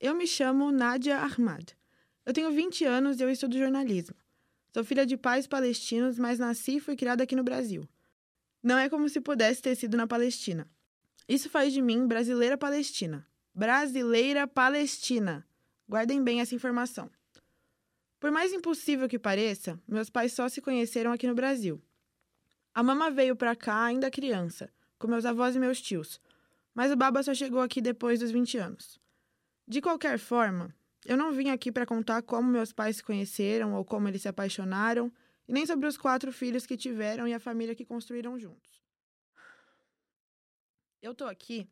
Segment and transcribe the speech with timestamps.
[0.00, 1.70] Eu me chamo Nadia Ahmad.
[2.24, 4.14] Eu tenho 20 anos e eu estudo jornalismo.
[4.72, 7.88] Sou filha de pais palestinos, mas nasci e fui criada aqui no Brasil.
[8.62, 10.68] Não é como se pudesse ter sido na Palestina.
[11.28, 13.26] Isso faz de mim brasileira palestina.
[13.52, 15.44] Brasileira palestina.
[15.88, 17.10] Guardem bem essa informação.
[18.20, 21.82] Por mais impossível que pareça, meus pais só se conheceram aqui no Brasil.
[22.72, 26.20] A mama veio para cá ainda criança, com meus avós e meus tios,
[26.72, 29.00] mas o baba só chegou aqui depois dos 20 anos.
[29.68, 30.74] De qualquer forma,
[31.04, 34.28] eu não vim aqui para contar como meus pais se conheceram ou como eles se
[34.28, 35.12] apaixonaram,
[35.46, 38.82] e nem sobre os quatro filhos que tiveram e a família que construíram juntos.
[41.02, 41.68] Eu tô aqui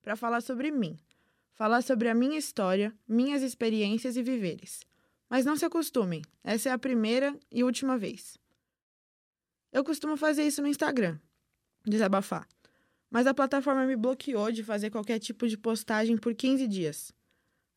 [0.00, 0.96] para falar sobre mim,
[1.52, 4.86] falar sobre a minha história, minhas experiências e viveres.
[5.28, 8.38] Mas não se acostumem, essa é a primeira e última vez.
[9.72, 11.18] Eu costumo fazer isso no Instagram,
[11.84, 12.46] desabafar.
[13.10, 17.12] Mas a plataforma me bloqueou de fazer qualquer tipo de postagem por 15 dias.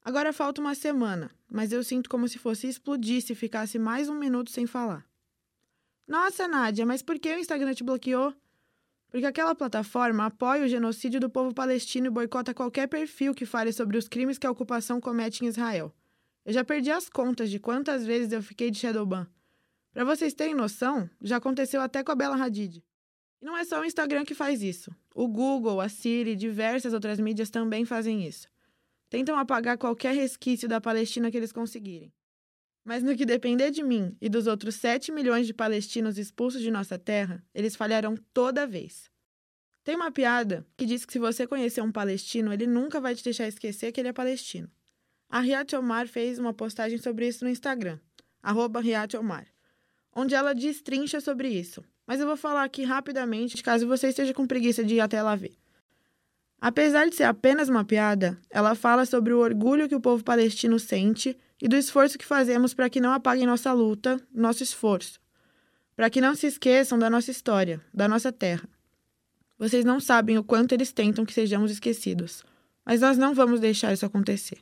[0.06, 4.16] Agora falta uma semana, mas eu sinto como se fosse explodir se ficasse mais um
[4.16, 5.06] minuto sem falar.
[6.06, 8.34] Nossa, Nádia, mas por que o Instagram te bloqueou?
[9.10, 13.72] Porque aquela plataforma apoia o genocídio do povo palestino e boicota qualquer perfil que fale
[13.72, 15.94] sobre os crimes que a ocupação comete em Israel.
[16.44, 19.26] Eu já perdi as contas de quantas vezes eu fiquei de Shadowban.
[19.94, 22.84] Para vocês terem noção, já aconteceu até com a Bela Hadid.
[23.42, 24.94] E não é só o Instagram que faz isso.
[25.16, 28.52] O Google, a Siri e diversas outras mídias também fazem isso.
[29.14, 32.12] Tentam apagar qualquer resquício da Palestina que eles conseguirem.
[32.84, 36.72] Mas no que depender de mim e dos outros 7 milhões de palestinos expulsos de
[36.72, 39.12] nossa terra, eles falharão toda vez.
[39.84, 43.24] Tem uma piada que diz que se você conhecer um palestino, ele nunca vai te
[43.24, 44.68] deixar esquecer que ele é palestino.
[45.30, 48.00] A Riat Omar fez uma postagem sobre isso no Instagram,
[48.42, 49.46] arroba Riat Omar,
[50.16, 51.86] onde ela destrincha sobre isso.
[52.08, 55.36] Mas eu vou falar aqui rapidamente, caso você esteja com preguiça de ir até lá
[55.36, 55.56] ver.
[56.64, 60.80] Apesar de ser apenas uma piada, ela fala sobre o orgulho que o povo palestino
[60.80, 65.20] sente e do esforço que fazemos para que não apaguem nossa luta, nosso esforço.
[65.94, 68.64] Para que não se esqueçam da nossa história, da nossa terra.
[69.60, 72.46] Vocês não sabem o quanto eles tentam que sejamos esquecidos,
[72.86, 74.60] mas nós não vamos deixar isso acontecer.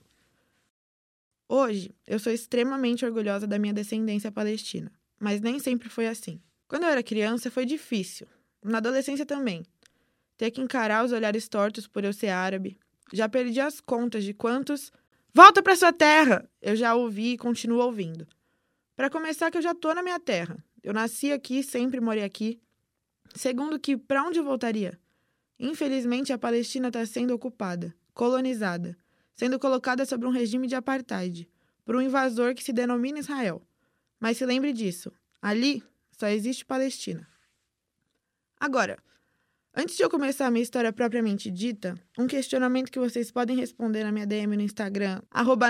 [1.47, 6.41] Hoje, eu sou extremamente orgulhosa da minha descendência palestina, mas nem sempre foi assim.
[6.68, 8.25] Quando eu era criança, foi difícil.
[8.63, 9.63] Na adolescência também.
[10.41, 12.79] Ter que encarar os olhares tortos por eu ser árabe.
[13.13, 14.91] Já perdi as contas de quantos
[15.31, 16.50] Volta para sua terra!
[16.59, 18.28] Eu já ouvi e continuo ouvindo.
[18.96, 20.57] Para começar, que eu já tô na minha terra.
[20.81, 22.59] Eu nasci aqui, sempre morei aqui.
[23.35, 25.00] Segundo, que para onde eu voltaria?
[25.59, 28.97] Infelizmente, a Palestina está sendo ocupada, colonizada
[29.35, 31.47] sendo colocada sob um regime de apartheid
[31.85, 33.62] por um invasor que se denomina Israel.
[34.19, 37.28] Mas se lembre disso: ali só existe Palestina.
[38.59, 38.97] Agora,
[39.75, 44.03] antes de eu começar a minha história propriamente dita, um questionamento que vocês podem responder
[44.03, 45.21] na minha DM no Instagram,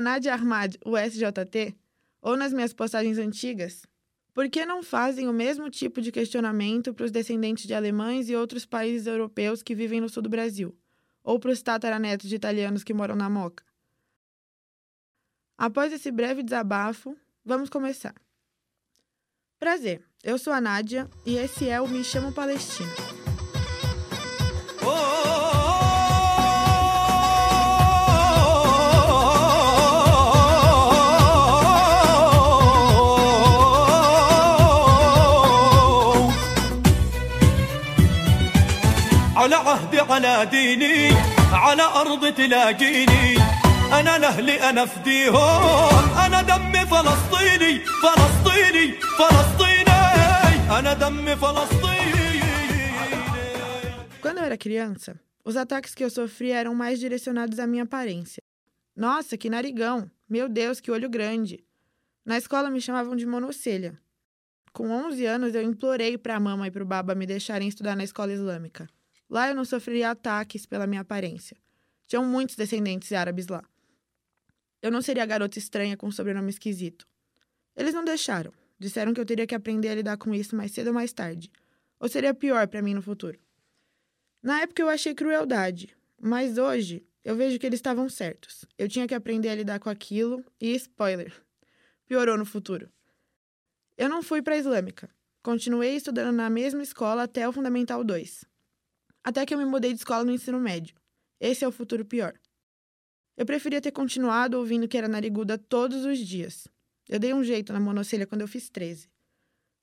[0.01, 1.75] NadiaArmad.usjt,
[2.21, 3.85] ou nas minhas postagens antigas,
[4.33, 8.35] por que não fazem o mesmo tipo de questionamento para os descendentes de alemães e
[8.35, 10.75] outros países europeus que vivem no sul do Brasil?
[11.23, 13.63] ou para os tataranetos de italianos que moram na Moca?
[15.57, 18.15] Após esse breve desabafo, vamos começar.
[19.59, 23.20] Prazer, eu sou a Nádia e esse é o Me Chamo Palestina.
[39.41, 41.15] على عهدي على ديني
[41.53, 43.37] على أرض تلاقيني.
[43.93, 50.79] أنا لأهلي أنا فديهم أنا دمي فلسطيني فلسطيني فلسطيني.
[50.79, 51.90] أنا دمي فلسطيني.
[54.51, 58.43] Era criança, os ataques que eu sofri eram mais direcionados à minha aparência.
[58.93, 60.11] Nossa, que narigão!
[60.27, 61.63] Meu Deus, que olho grande!
[62.25, 63.97] Na escola me chamavam de monocelha.
[64.73, 67.95] Com 11 anos, eu implorei para a mama e para o baba me deixarem estudar
[67.95, 68.89] na escola islâmica.
[69.29, 71.55] Lá eu não sofreria ataques pela minha aparência.
[72.05, 73.63] Tinham muitos descendentes árabes lá.
[74.81, 77.07] Eu não seria garota estranha com um sobrenome esquisito.
[77.73, 78.51] Eles não deixaram.
[78.77, 81.49] Disseram que eu teria que aprender a lidar com isso mais cedo ou mais tarde.
[82.01, 83.39] Ou seria pior para mim no futuro.
[84.41, 88.65] Na época eu achei crueldade, mas hoje eu vejo que eles estavam certos.
[88.77, 91.33] Eu tinha que aprender a lidar com aquilo e spoiler,
[92.07, 92.89] piorou no futuro.
[93.97, 95.09] Eu não fui para a islâmica.
[95.43, 98.51] Continuei estudando na mesma escola até o Fundamental 2
[99.23, 100.95] até que eu me mudei de escola no ensino médio.
[101.39, 102.33] Esse é o futuro pior.
[103.37, 106.67] Eu preferia ter continuado ouvindo que era nariguda todos os dias.
[107.07, 109.09] Eu dei um jeito na monocelha quando eu fiz 13.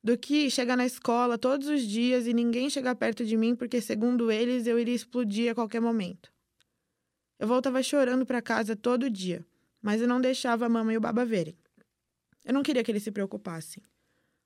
[0.03, 3.81] Do que chegar na escola todos os dias e ninguém chegar perto de mim porque,
[3.81, 6.33] segundo eles, eu iria explodir a qualquer momento.
[7.39, 9.45] Eu voltava chorando para casa todo dia,
[9.83, 11.57] mas eu não deixava a mama e o baba verem.
[12.45, 13.83] Eu não queria que eles se preocupassem.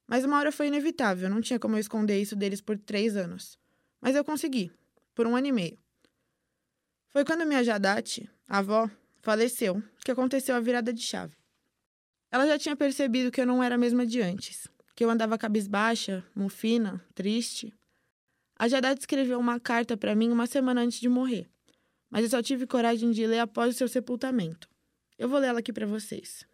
[0.06, 3.58] Mas uma hora foi inevitável, não tinha como eu esconder isso deles por três anos.
[4.00, 4.70] Mas eu consegui,
[5.14, 5.78] por um ano e meio.
[7.10, 8.90] Foi quando minha Jadate, a avó,
[9.20, 11.36] faleceu que aconteceu a virada de chave.
[12.30, 15.38] Ela já tinha percebido que eu não era a mesma de antes, que eu andava
[15.38, 17.72] cabisbaixa, mufina, triste.
[18.58, 21.48] A Jadate escreveu uma carta para mim uma semana antes de morrer,
[22.10, 24.68] mas eu só tive coragem de ler após o seu sepultamento.
[25.18, 26.46] Eu vou lê-la aqui para vocês.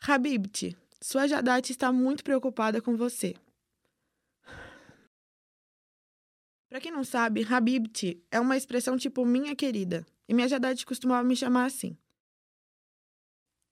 [0.00, 3.34] Habibti, sua Jadate está muito preocupada com você.
[6.68, 11.26] Para quem não sabe, Habibti é uma expressão tipo minha querida, e minha Jadate costumava
[11.26, 11.96] me chamar assim.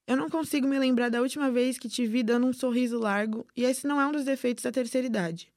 [0.07, 3.45] Eu não consigo me lembrar da última vez que te vi dando um sorriso largo,
[3.53, 5.51] e esse não é um dos defeitos da terceira idade.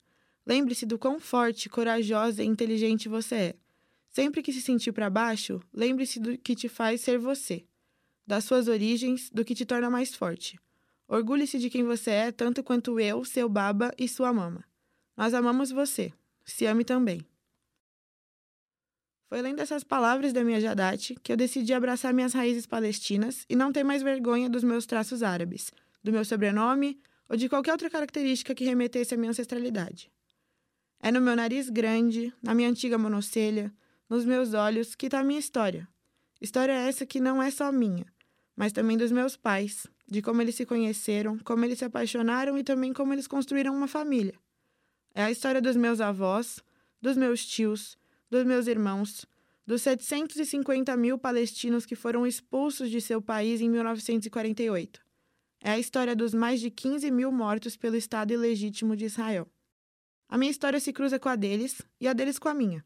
[0.44, 3.54] Lembre-se do quão forte, corajosa e inteligente você é.
[4.10, 7.64] Sempre que se sentir para baixo, lembre-se do que te faz ser você,
[8.26, 10.58] das suas origens, do que te torna mais forte.
[11.06, 14.64] Orgulhe-se de quem você é, tanto quanto eu, seu baba e sua mama.
[15.16, 16.12] Nós amamos você.
[16.44, 17.24] Se ame também.
[19.30, 23.54] Foi além dessas palavras da minha Jadate que eu decidi abraçar minhas raízes palestinas e
[23.54, 25.70] não ter mais vergonha dos meus traços árabes,
[26.02, 30.10] do meu sobrenome ou de qualquer outra característica que remetesse à minha ancestralidade.
[31.00, 33.72] É no meu nariz grande, na minha antiga monocelha,
[34.08, 35.86] nos meus olhos que está a minha história.
[36.40, 38.06] História essa que não é só minha,
[38.56, 42.64] mas também dos meus pais, de como eles se conheceram, como eles se apaixonaram e
[42.64, 44.34] também como eles construíram uma família.
[45.14, 46.58] É a história dos meus avós,
[47.00, 47.96] dos meus tios,
[48.30, 49.26] dos meus irmãos,
[49.66, 55.00] dos 750 mil palestinos que foram expulsos de seu país em 1948.
[55.60, 59.46] É a história dos mais de 15 mil mortos pelo Estado ilegítimo de Israel.
[60.28, 62.84] A minha história se cruza com a deles e a deles com a minha.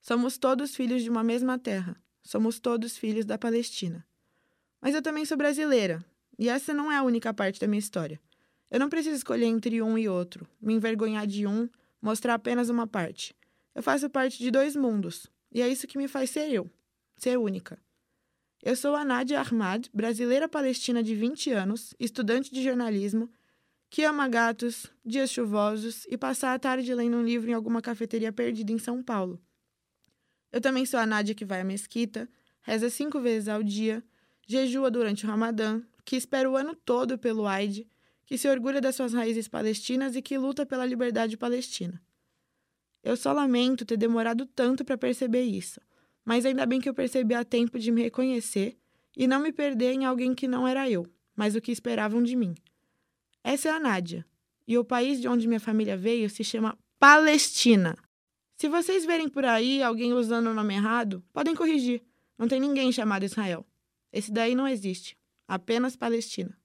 [0.00, 1.96] Somos todos filhos de uma mesma terra.
[2.22, 4.04] Somos todos filhos da Palestina.
[4.80, 6.04] Mas eu também sou brasileira,
[6.38, 8.20] e essa não é a única parte da minha história.
[8.70, 11.68] Eu não preciso escolher entre um e outro, me envergonhar de um,
[12.02, 13.34] mostrar apenas uma parte.
[13.74, 16.70] Eu faço parte de dois mundos, e é isso que me faz ser eu,
[17.16, 17.78] ser única.
[18.62, 23.30] Eu sou a Nadia Ahmad, brasileira palestina de 20 anos, estudante de jornalismo,
[23.90, 28.32] que ama gatos, dias chuvosos e passar a tarde lendo um livro em alguma cafeteria
[28.32, 29.40] perdida em São Paulo.
[30.50, 32.28] Eu também sou a Nádia que vai à mesquita,
[32.62, 34.02] reza cinco vezes ao dia,
[34.46, 37.88] jejua durante o Ramadã, que espera o ano todo pelo Aide,
[38.24, 42.00] que se orgulha das suas raízes palestinas e que luta pela liberdade palestina.
[43.04, 45.78] Eu só lamento ter demorado tanto para perceber isso,
[46.24, 48.78] mas ainda bem que eu percebi a tempo de me reconhecer
[49.14, 51.06] e não me perder em alguém que não era eu,
[51.36, 52.54] mas o que esperavam de mim.
[53.44, 54.24] Essa é a Nádia,
[54.66, 57.94] e o país de onde minha família veio se chama Palestina.
[58.56, 62.02] Se vocês verem por aí alguém usando o nome errado, podem corrigir.
[62.38, 63.66] Não tem ninguém chamado Israel.
[64.10, 65.14] Esse daí não existe.
[65.46, 66.56] Apenas Palestina.